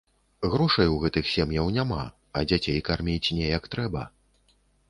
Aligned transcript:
Грошай 0.53 0.87
у 0.93 0.95
гэтых 1.03 1.29
сем'яў 1.33 1.69
няма, 1.77 2.01
а 2.39 2.43
дзяцей 2.53 2.83
карміць 2.91 3.33
неяк 3.41 3.63
трэба. 3.77 4.01